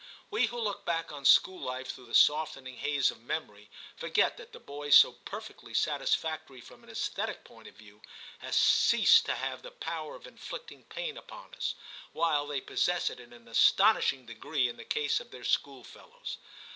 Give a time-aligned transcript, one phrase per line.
[0.31, 4.51] We who look back on school life through the softening haze of memory, forget that
[4.51, 8.01] the boys so perfectly satisfactory from an aesthetic point of view
[8.39, 11.75] have ceased to have the power of inflicting pain upon us,
[12.13, 16.37] while they possess it in an astonishing degree in the case of their schoolfellows.